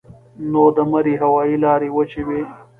نو 0.51 0.63
د 0.75 0.77
مرۍ 0.91 1.15
هوائي 1.23 1.55
لارې 1.63 1.89
وچې 1.95 2.21
وي 2.27 2.41